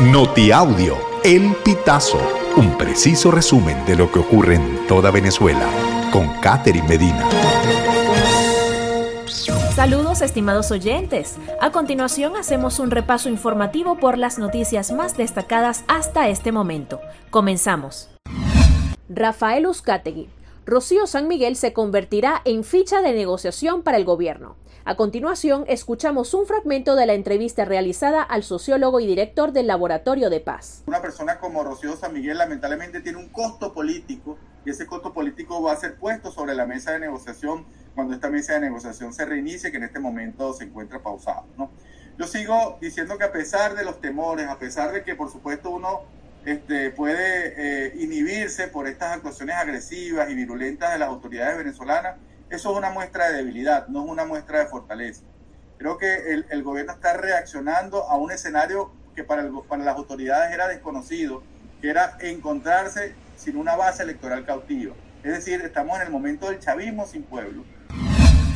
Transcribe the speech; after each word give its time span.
Notiaudio, 0.00 0.98
El 1.24 1.54
Pitazo, 1.64 2.20
un 2.58 2.76
preciso 2.76 3.30
resumen 3.30 3.82
de 3.86 3.96
lo 3.96 4.12
que 4.12 4.18
ocurre 4.18 4.56
en 4.56 4.86
toda 4.86 5.10
Venezuela, 5.10 5.66
con 6.12 6.28
Catherine 6.42 6.86
Medina. 6.86 7.26
Saludos 9.74 10.20
estimados 10.20 10.70
oyentes. 10.70 11.38
A 11.62 11.72
continuación 11.72 12.36
hacemos 12.36 12.78
un 12.78 12.90
repaso 12.90 13.30
informativo 13.30 13.96
por 13.96 14.18
las 14.18 14.38
noticias 14.38 14.92
más 14.92 15.16
destacadas 15.16 15.82
hasta 15.88 16.28
este 16.28 16.52
momento. 16.52 17.00
Comenzamos. 17.30 18.10
Rafael 19.08 19.66
Uzcategui. 19.66 20.28
Rocío 20.68 21.06
San 21.06 21.28
Miguel 21.28 21.54
se 21.54 21.72
convertirá 21.72 22.42
en 22.44 22.64
ficha 22.64 23.00
de 23.00 23.12
negociación 23.12 23.84
para 23.84 23.98
el 23.98 24.04
gobierno. 24.04 24.56
A 24.84 24.96
continuación, 24.96 25.64
escuchamos 25.68 26.34
un 26.34 26.44
fragmento 26.44 26.96
de 26.96 27.06
la 27.06 27.14
entrevista 27.14 27.64
realizada 27.64 28.20
al 28.20 28.42
sociólogo 28.42 28.98
y 28.98 29.06
director 29.06 29.52
del 29.52 29.68
Laboratorio 29.68 30.28
de 30.28 30.40
Paz. 30.40 30.82
Una 30.86 31.00
persona 31.00 31.38
como 31.38 31.62
Rocío 31.62 31.96
San 31.96 32.12
Miguel 32.12 32.38
lamentablemente 32.38 33.00
tiene 33.00 33.18
un 33.18 33.28
costo 33.28 33.72
político 33.72 34.38
y 34.64 34.70
ese 34.70 34.86
costo 34.86 35.12
político 35.12 35.62
va 35.62 35.72
a 35.72 35.76
ser 35.76 35.94
puesto 36.00 36.32
sobre 36.32 36.56
la 36.56 36.66
mesa 36.66 36.90
de 36.90 36.98
negociación 36.98 37.64
cuando 37.94 38.14
esta 38.14 38.28
mesa 38.28 38.54
de 38.54 38.60
negociación 38.62 39.14
se 39.14 39.24
reinicie, 39.24 39.70
que 39.70 39.76
en 39.76 39.84
este 39.84 40.00
momento 40.00 40.52
se 40.52 40.64
encuentra 40.64 41.00
pausado. 41.00 41.46
¿no? 41.56 41.70
Yo 42.18 42.26
sigo 42.26 42.76
diciendo 42.80 43.18
que 43.18 43.24
a 43.24 43.30
pesar 43.30 43.76
de 43.76 43.84
los 43.84 44.00
temores, 44.00 44.48
a 44.48 44.58
pesar 44.58 44.90
de 44.90 45.04
que 45.04 45.14
por 45.14 45.30
supuesto 45.30 45.70
uno 45.70 46.02
este, 46.46 46.90
puede 46.90 47.54
eh, 47.88 47.92
inhibirse 47.96 48.68
por 48.68 48.86
estas 48.86 49.16
actuaciones 49.16 49.56
agresivas 49.56 50.30
y 50.30 50.34
virulentas 50.34 50.92
de 50.92 50.98
las 51.00 51.08
autoridades 51.08 51.58
venezolanas, 51.58 52.16
eso 52.48 52.70
es 52.70 52.78
una 52.78 52.90
muestra 52.90 53.30
de 53.30 53.38
debilidad, 53.38 53.88
no 53.88 54.04
es 54.04 54.10
una 54.10 54.24
muestra 54.24 54.60
de 54.60 54.66
fortaleza. 54.66 55.22
Creo 55.76 55.98
que 55.98 56.44
el, 56.48 56.62
gobierno 56.62 56.92
está 56.92 57.14
reaccionando 57.14 58.04
a 58.04 58.16
un 58.16 58.30
escenario 58.30 58.92
que 59.16 59.24
para, 59.24 59.50
para 59.68 59.82
las 59.82 59.96
autoridades 59.96 60.54
era 60.54 60.68
desconocido, 60.68 61.42
que 61.82 61.90
era 61.90 62.16
encontrarse 62.20 63.14
sin 63.36 63.56
una 63.56 63.74
base 63.74 64.04
electoral 64.04 64.46
cautiva. 64.46 64.94
Es 65.24 65.32
decir, 65.32 65.60
estamos 65.62 65.96
en 65.96 66.06
el 66.06 66.12
momento 66.12 66.48
del 66.48 66.60
chavismo 66.60 67.06
sin 67.06 67.24
pueblo. 67.24 67.64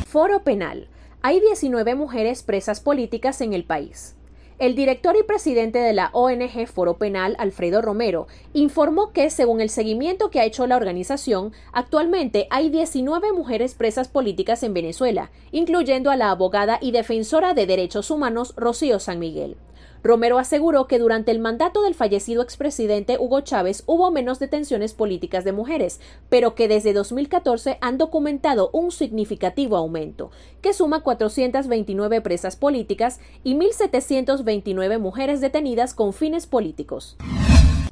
Foro 0.07 0.43
Penal. 0.43 0.87
Hay 1.21 1.41
19 1.41 1.95
mujeres 1.95 2.41
presas 2.41 2.79
políticas 2.79 3.41
en 3.41 3.51
el 3.51 3.65
país. 3.65 4.15
El 4.61 4.75
director 4.75 5.15
y 5.19 5.23
presidente 5.23 5.79
de 5.79 5.91
la 5.91 6.11
ONG 6.13 6.67
Foro 6.67 6.99
Penal, 6.99 7.35
Alfredo 7.39 7.81
Romero, 7.81 8.27
informó 8.53 9.11
que, 9.11 9.31
según 9.31 9.59
el 9.59 9.71
seguimiento 9.71 10.29
que 10.29 10.39
ha 10.39 10.45
hecho 10.45 10.67
la 10.67 10.75
organización, 10.75 11.51
actualmente 11.73 12.45
hay 12.51 12.69
19 12.69 13.31
mujeres 13.31 13.73
presas 13.73 14.07
políticas 14.07 14.61
en 14.61 14.75
Venezuela, 14.75 15.31
incluyendo 15.51 16.11
a 16.11 16.15
la 16.15 16.29
abogada 16.29 16.77
y 16.79 16.91
defensora 16.91 17.55
de 17.55 17.65
derechos 17.65 18.11
humanos 18.11 18.53
Rocío 18.55 18.99
San 18.99 19.17
Miguel. 19.17 19.57
Romero 20.03 20.39
aseguró 20.39 20.87
que 20.87 20.97
durante 20.97 21.31
el 21.31 21.39
mandato 21.39 21.83
del 21.83 21.93
fallecido 21.93 22.41
expresidente 22.41 23.17
Hugo 23.19 23.41
Chávez 23.41 23.83
hubo 23.85 24.09
menos 24.09 24.39
detenciones 24.39 24.93
políticas 24.93 25.43
de 25.43 25.51
mujeres, 25.51 25.99
pero 26.29 26.55
que 26.55 26.67
desde 26.67 26.93
2014 26.93 27.77
han 27.81 27.97
documentado 27.97 28.69
un 28.73 28.91
significativo 28.91 29.77
aumento, 29.77 30.31
que 30.61 30.73
suma 30.73 31.01
429 31.01 32.21
presas 32.21 32.55
políticas 32.55 33.19
y 33.43 33.55
1.729 33.55 34.99
mujeres 34.99 35.39
detenidas 35.39 35.93
con 35.93 36.13
fines 36.13 36.47
políticos. 36.47 37.17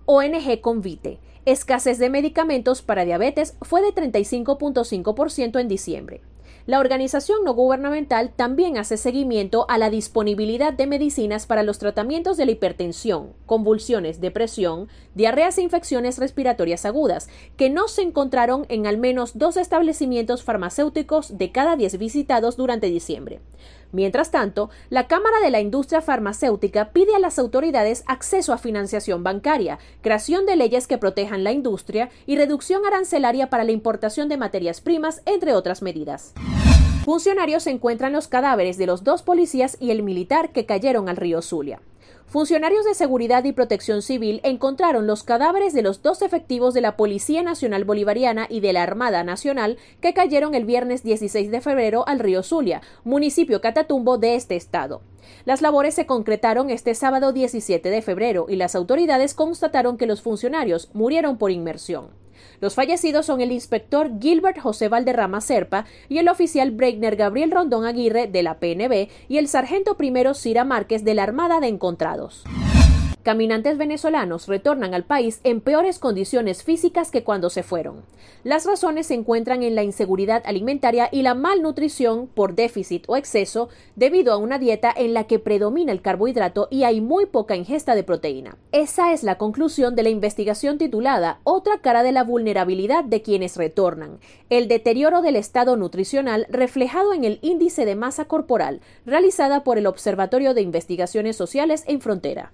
ONG 0.06 0.62
Convite. 0.62 1.20
Escasez 1.46 2.00
de 2.00 2.10
medicamentos 2.10 2.82
para 2.82 3.06
diabetes 3.06 3.56
fue 3.62 3.82
de 3.82 3.90
35.5% 3.90 5.60
en 5.60 5.68
diciembre. 5.68 6.22
La 6.70 6.80
organización 6.80 7.44
no 7.44 7.56
gubernamental 7.56 8.30
también 8.30 8.78
hace 8.78 8.95
seguimiento 8.95 9.66
a 9.70 9.80
la 9.80 9.89
disponibilidad 9.89 10.72
de 10.72 10.86
medicinas 10.86 11.48
para 11.48 11.64
los 11.64 11.80
tratamientos 11.80 12.38
de 12.38 12.45
la 12.45 12.52
hipertensión, 12.52 13.34
convulsiones, 13.48 14.22
depresión, 14.22 14.88
diarreas 15.16 15.58
e 15.58 15.64
infecciones 15.64 16.20
respiratorias 16.20 16.86
agudas, 16.86 17.28
que 17.58 17.72
no 17.72 17.88
se 17.88 18.03
encontraron 18.03 18.67
en 18.70 18.86
al 18.86 19.00
menos 19.00 19.39
dos 19.39 19.58
establecimientos 19.58 20.44
farmacéuticos 20.44 21.39
de 21.39 21.52
cada 21.52 21.76
10 21.76 21.98
visitados 21.98 22.55
durante 22.55 22.86
diciembre. 22.86 23.42
Mientras 23.92 24.30
tanto, 24.30 24.70
la 24.92 25.08
Cámara 25.08 25.39
de 25.44 25.49
la 25.49 25.61
Industria 25.61 26.02
Farmacéutica 26.02 26.92
pide 26.92 27.15
a 27.15 27.20
las 27.20 27.39
autoridades 27.39 28.04
acceso 28.05 28.54
a 28.54 28.60
financiación 28.60 29.23
bancaria, 29.23 29.80
creación 30.02 30.45
de 30.45 30.55
leyes 30.55 30.86
que 30.86 30.99
protejan 30.99 31.44
la 31.44 31.52
industria 31.52 32.11
y 32.27 32.38
reducción 32.38 32.86
arancelaria 32.86 33.49
para 33.49 33.64
la 33.64 33.71
importación 33.71 34.30
de 34.30 34.38
materias 34.38 34.82
primas, 34.82 35.23
entre 35.26 35.54
otras 35.54 35.82
medidas. 35.82 36.36
Funcionarios 37.09 37.65
encuentran 37.65 38.14
los 38.14 38.27
cadáveres 38.27 38.77
de 38.77 38.86
los 38.86 39.03
dos 39.03 39.23
policías 39.23 39.77
y 39.80 39.89
el 39.89 40.03
militar 40.03 40.52
que 40.52 40.67
cayeron 40.67 41.09
al 41.09 41.17
río 41.17 41.42
Zulia. 41.42 41.81
Funcionarios 42.27 42.86
de 42.86 42.93
seguridad 42.93 43.43
y 43.45 43.52
protección 43.52 44.03
civil 44.03 44.42
encontraron 44.43 45.08
los 45.08 45.23
cadáveres 45.23 45.73
de 45.73 45.81
los 45.81 46.03
dos 46.03 46.21
efectivos 46.21 46.75
de 46.75 46.81
la 46.81 46.97
Policía 46.97 47.42
Nacional 47.42 47.83
Bolivariana 47.83 48.45
y 48.47 48.59
de 48.59 48.73
la 48.73 48.83
Armada 48.83 49.23
Nacional 49.23 49.80
que 50.02 50.14
cayeron 50.14 50.53
el 50.53 50.65
viernes 50.65 51.02
16 51.02 51.49
de 51.49 51.61
febrero 51.61 52.08
al 52.08 52.20
río 52.20 52.43
Zulia, 52.43 52.83
municipio 53.03 53.59
Catatumbo 53.59 54.20
de 54.20 54.36
este 54.36 54.55
estado. 54.55 55.02
Las 55.45 55.64
labores 55.64 55.95
se 55.95 56.05
concretaron 56.05 56.70
este 56.70 56.93
sábado 56.93 57.33
17 57.33 57.89
de 57.89 58.02
febrero 58.03 58.45
y 58.49 58.55
las 58.55 58.76
autoridades 58.76 59.33
constataron 59.33 59.97
que 59.97 60.05
los 60.05 60.21
funcionarios 60.21 60.91
murieron 60.93 61.39
por 61.39 61.49
inmersión. 61.49 62.09
Los 62.61 62.75
fallecidos 62.75 63.25
son 63.25 63.42
el 63.42 63.52
inspector 63.52 64.11
Gilbert 64.20 64.59
José 64.59 64.89
Valderrama 64.89 65.42
Serpa 65.42 65.86
y 66.09 66.17
el 66.17 66.27
oficial 66.27 66.71
Breitner 66.71 67.15
Gabriel 67.15 67.52
Rondón 67.52 67.86
Aguirre 67.86 68.27
de 68.27 68.43
la 68.43 68.59
PNB 68.59 69.09
y 69.27 69.37
el 69.37 69.47
sargento 69.47 69.95
primero 69.95 70.33
Cira 70.33 70.65
Márquez 70.65 71.03
de 71.03 71.14
la 71.14 71.23
Armada 71.23 71.59
de 71.59 71.67
Encontrados. 71.67 72.43
Caminantes 73.30 73.78
venezolanos 73.78 74.48
retornan 74.48 74.95
al 74.95 75.04
país 75.04 75.40
en 75.44 75.62
peores 75.62 76.00
condiciones 76.00 76.64
físicas 76.64 77.12
que 77.12 77.23
cuando 77.23 77.52
se 77.52 77.62
fueron. 77.62 78.02
Las 78.44 78.66
razones 78.66 79.06
se 79.06 79.14
encuentran 79.14 79.62
en 79.62 79.76
la 79.76 79.84
inseguridad 79.84 80.42
alimentaria 80.45 81.10
y 81.12 81.22
la 81.22 81.36
malnutrición 81.36 82.26
por 82.26 82.56
déficit 82.56 83.04
o 83.08 83.16
exceso 83.16 83.70
debido 83.95 84.34
a 84.34 84.38
una 84.38 84.58
dieta 84.58 84.92
en 84.98 85.14
la 85.14 85.26
que 85.26 85.38
predomina 85.38 85.92
el 85.92 86.02
carbohidrato 86.02 86.70
y 86.72 86.86
hay 86.86 87.02
muy 87.02 87.28
poca 87.28 87.56
ingesta 87.56 87.94
de 87.94 88.04
proteína. 88.04 88.58
Esa 88.72 89.14
es 89.14 89.22
la 89.22 89.38
conclusión 89.38 89.95
de 89.95 90.02
la 90.02 90.10
investigación 90.10 90.80
titulada 90.80 91.39
Otra 91.44 91.82
cara 91.82 92.02
de 92.02 92.14
la 92.14 92.23
vulnerabilidad 92.23 93.04
de 93.04 93.22
quienes 93.22 93.58
retornan, 93.58 94.18
el 94.50 94.68
deterioro 94.68 95.22
del 95.22 95.36
estado 95.36 95.76
nutricional 95.76 96.48
reflejado 96.50 97.14
en 97.14 97.26
el 97.26 97.38
índice 97.44 97.86
de 97.86 97.94
masa 97.94 98.26
corporal, 98.26 98.82
realizada 99.06 99.64
por 99.64 99.78
el 99.78 99.86
Observatorio 99.86 100.56
de 100.56 100.62
Investigaciones 100.62 101.36
Sociales 101.36 101.84
en 101.86 102.02
Frontera. 102.02 102.54